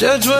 Judge 0.00 0.28
what 0.28 0.39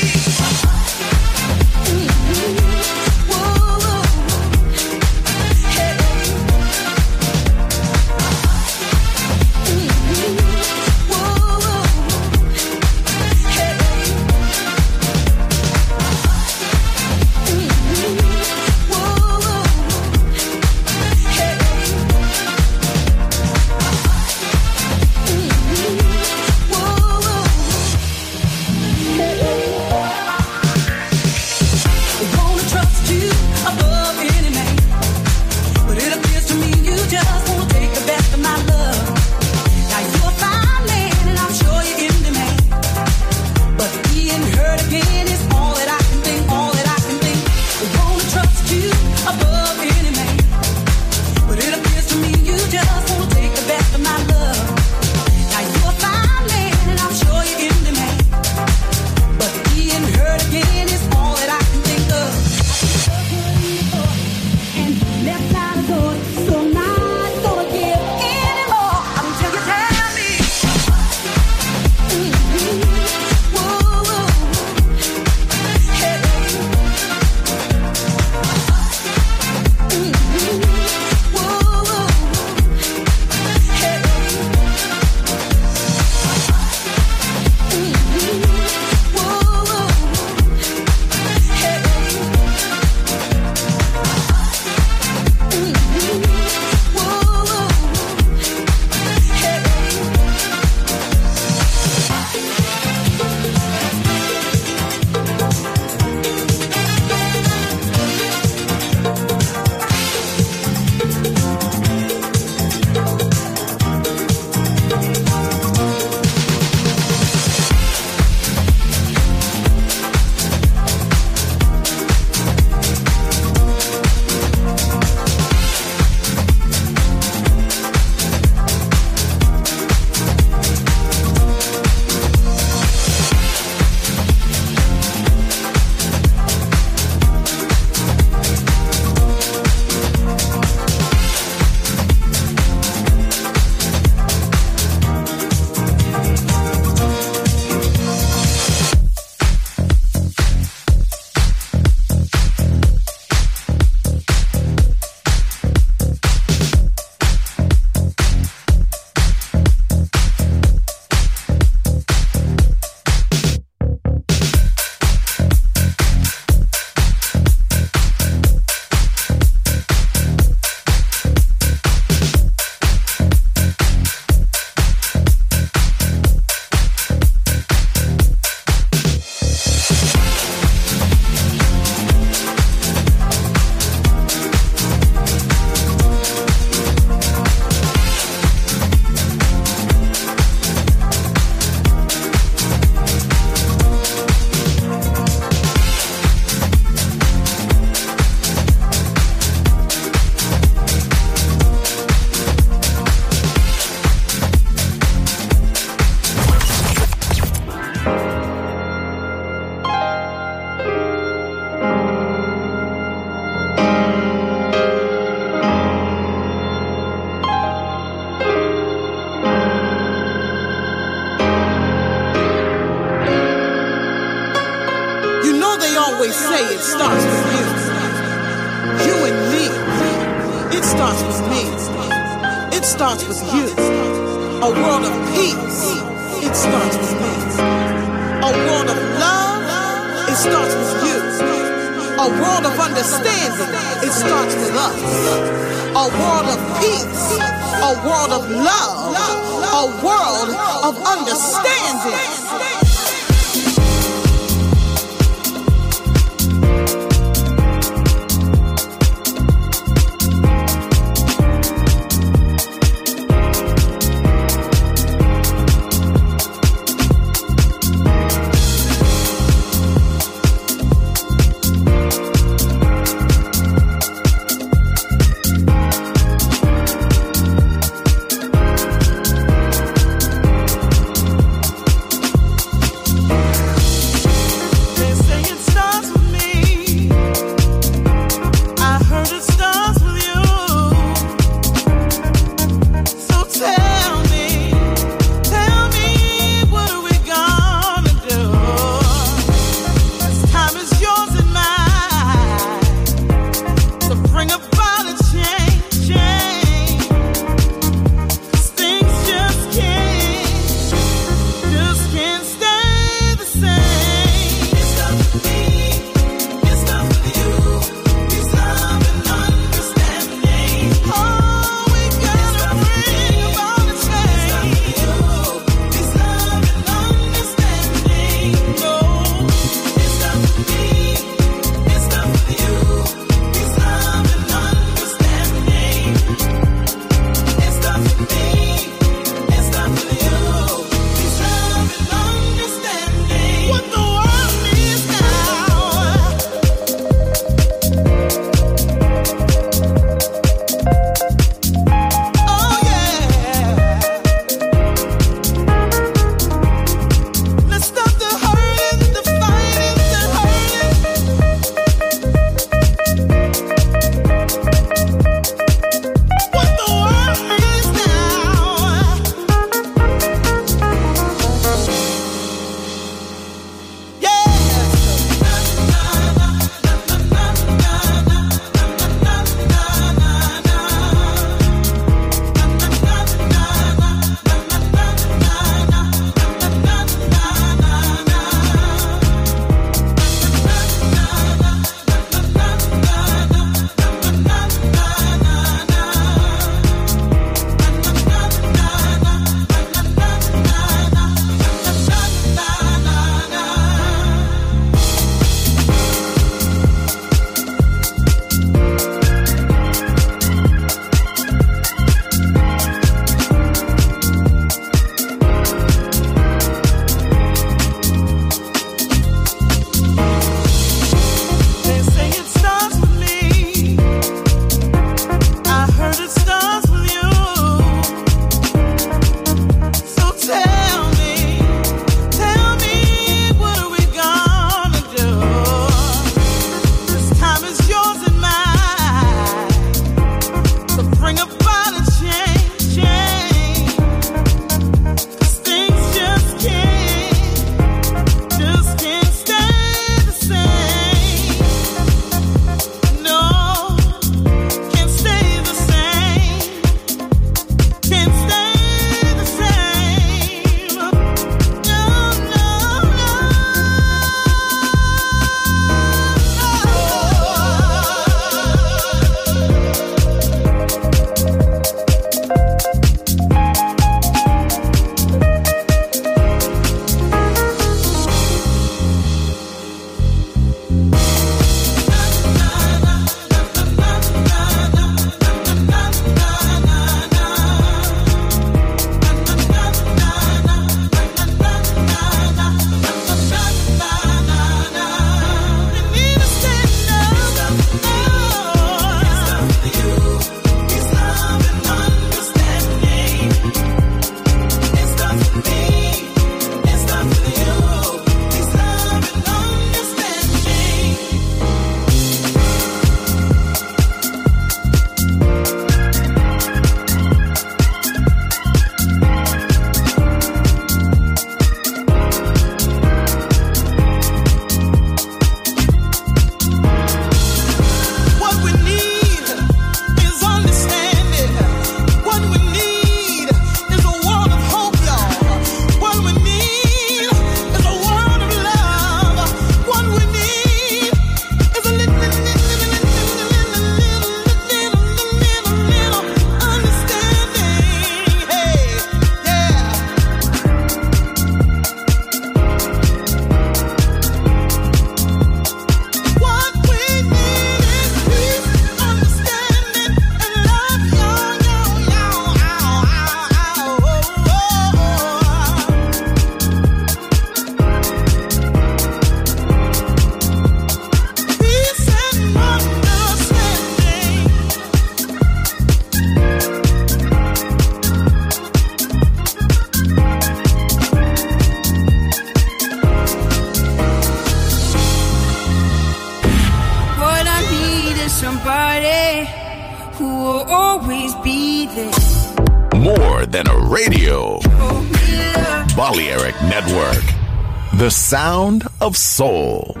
Sound 598.31 598.87
of 599.01 599.17
soul. 599.17 600.00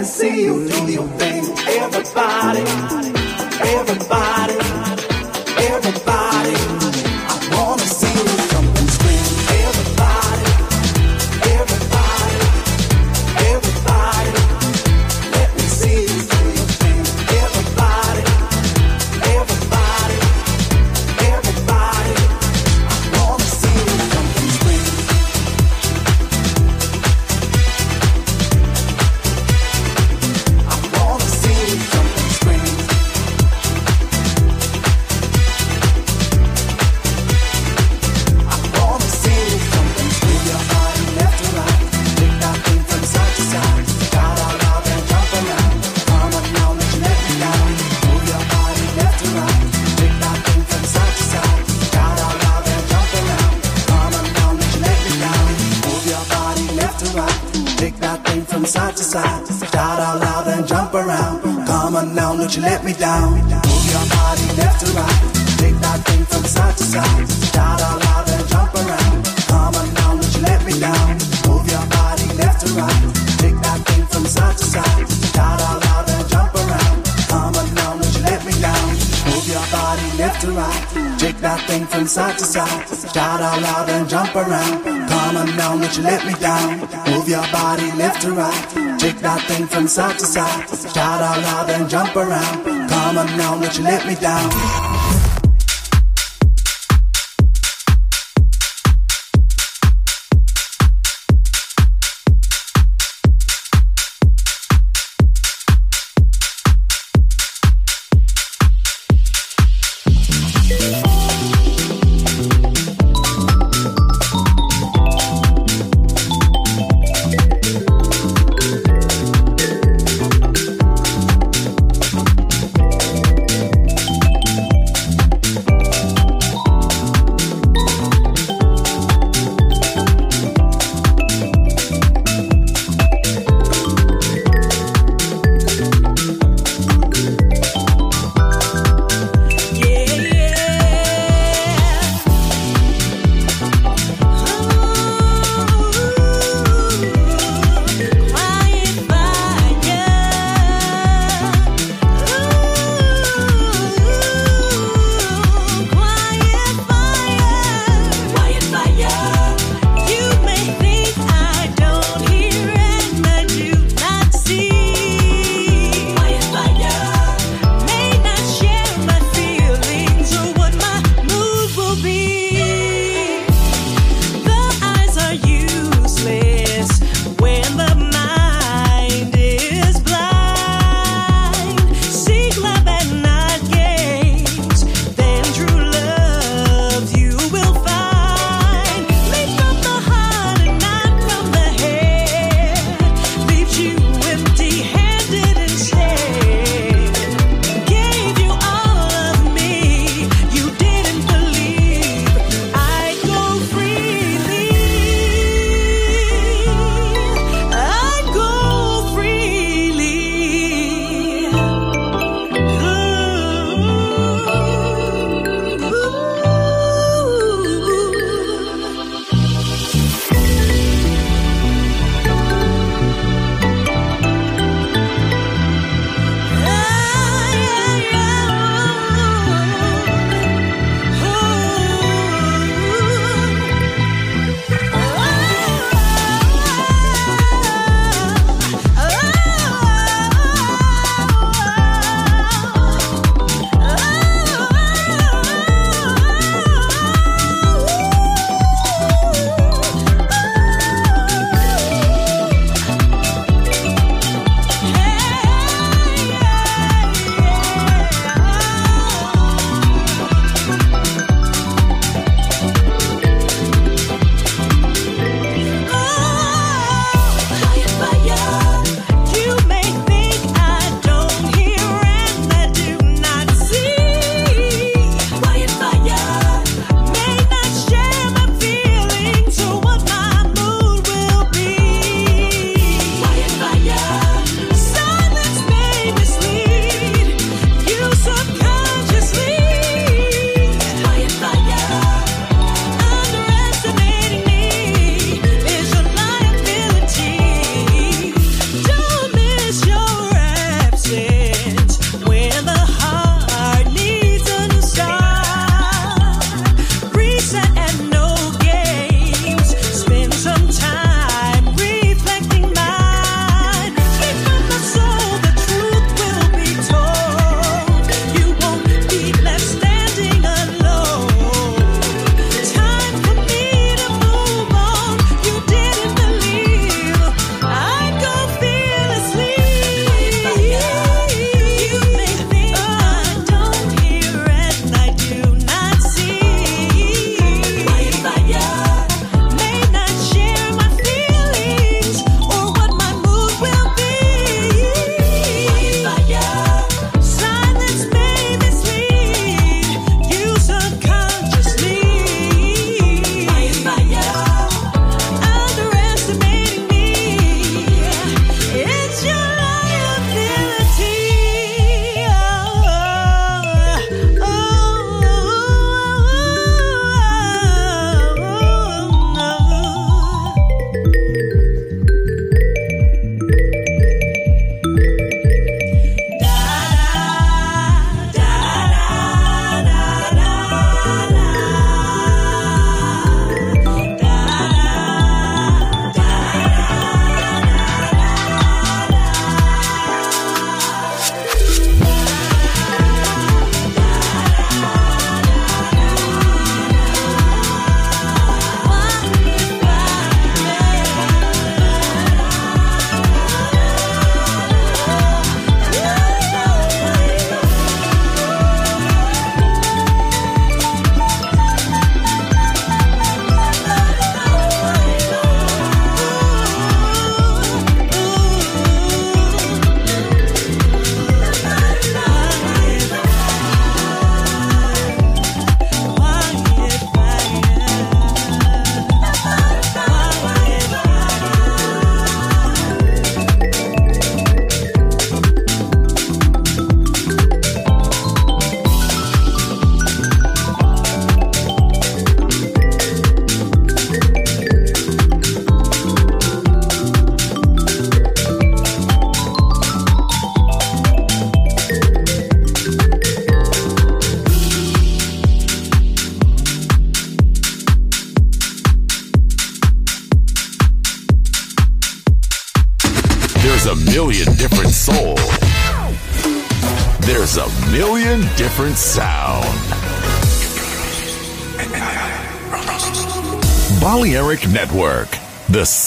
can 0.00 0.08
see 0.08 0.44
you 0.44 0.66
do 0.66 0.92
your 0.92 1.06
thing. 1.18 1.44
Everybody, 1.68 2.62
everybody. 3.60 4.39
Side 89.90 90.16
to 90.20 90.24
side. 90.24 90.68
Shout 90.94 91.20
out 91.20 91.42
loud 91.42 91.70
and 91.70 91.90
jump 91.90 92.14
around. 92.14 92.64
Come 92.64 93.18
on 93.18 93.26
now, 93.36 93.60
don't 93.60 93.76
you 93.76 93.82
let 93.82 94.06
me 94.06 94.14
down. 94.14 95.19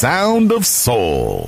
Sound 0.04 0.52
of 0.52 0.66
soul. 0.66 1.48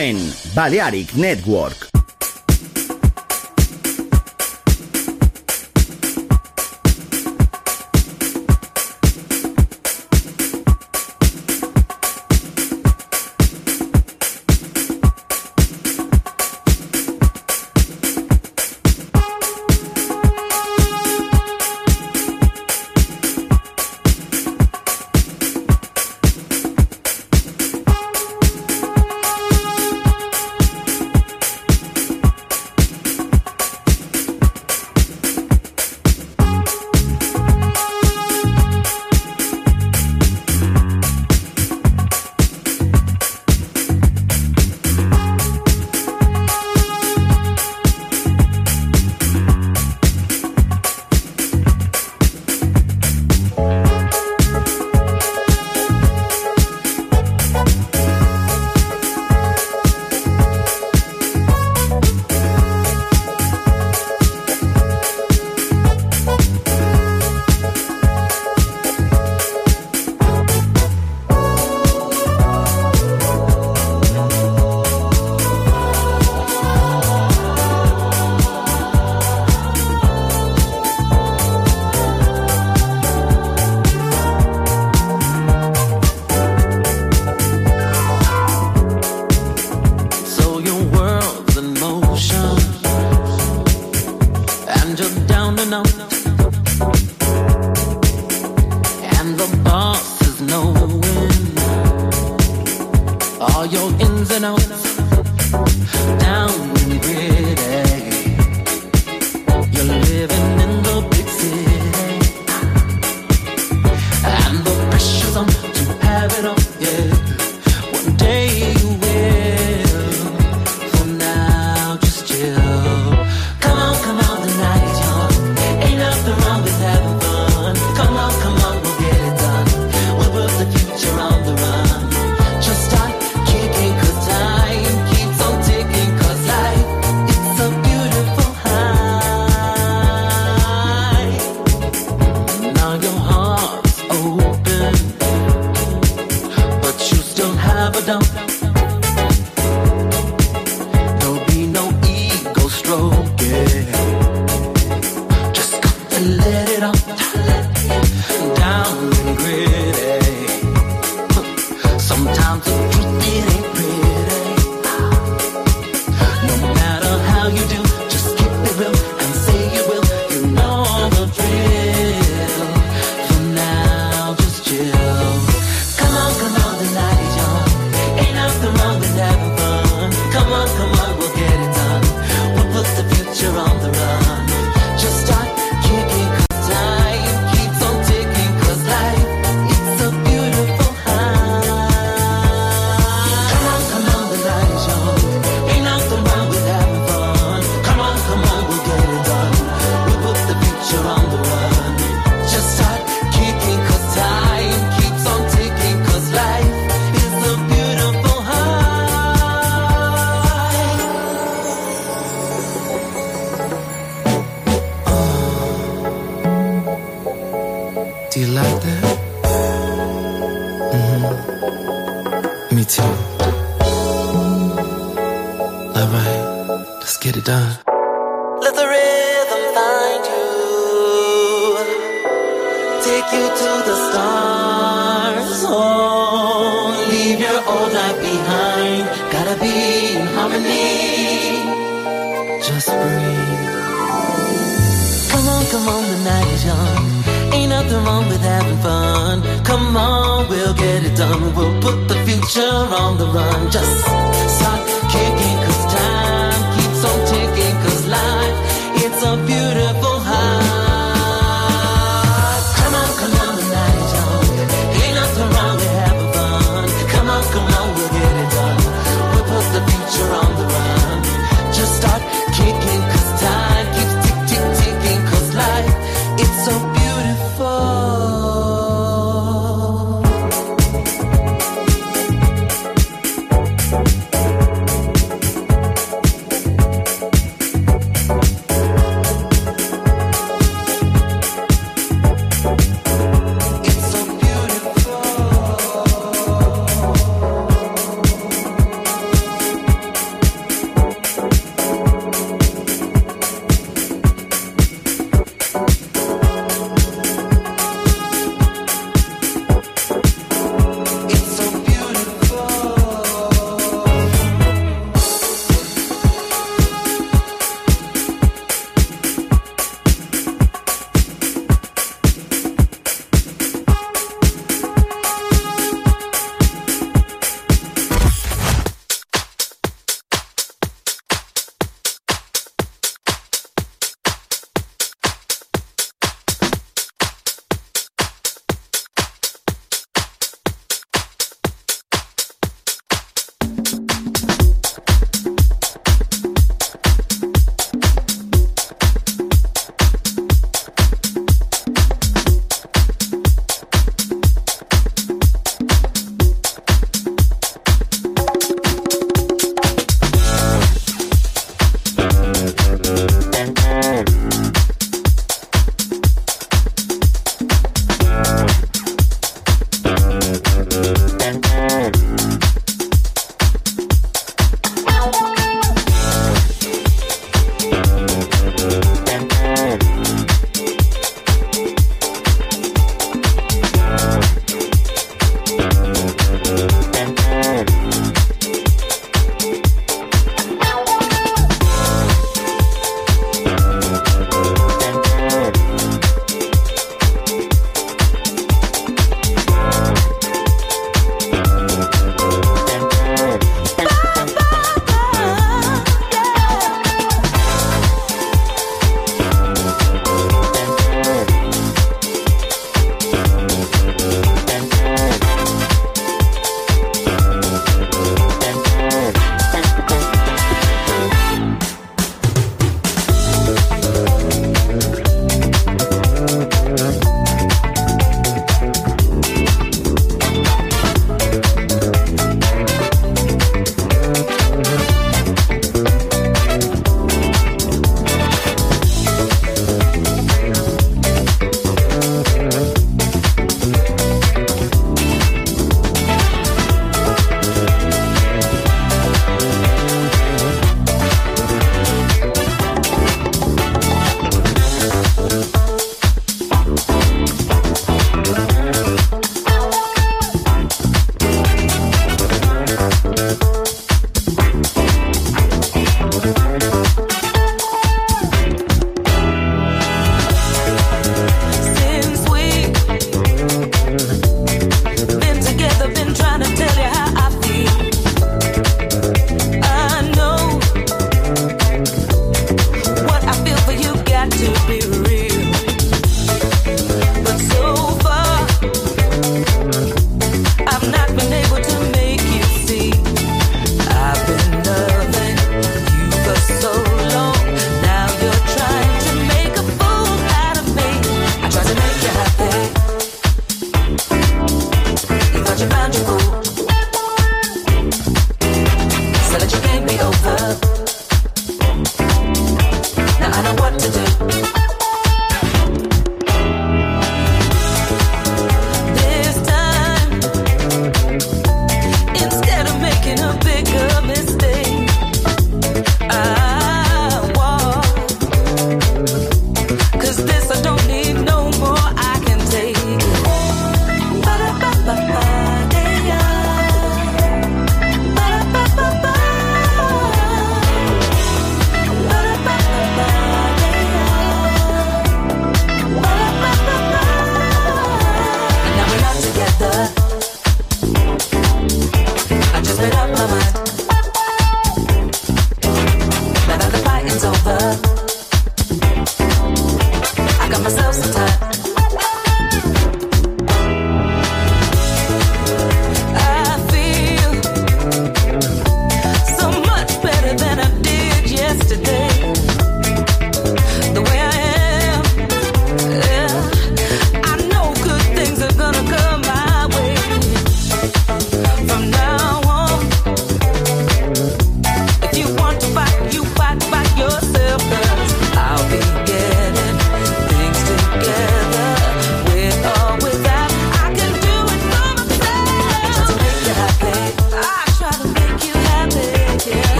En 0.00 0.16
Balearic 0.54 1.14
Network. 1.14 1.89